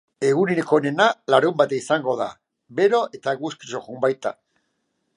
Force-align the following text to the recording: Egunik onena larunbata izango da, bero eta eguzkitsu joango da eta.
Egunik 0.27 0.71
onena 0.77 1.07
larunbata 1.33 1.79
izango 1.81 2.17
da, 2.23 2.31
bero 2.81 3.05
eta 3.19 3.37
eguzkitsu 3.39 3.73
joango 3.77 4.07
da 4.07 4.15
eta. 4.19 4.37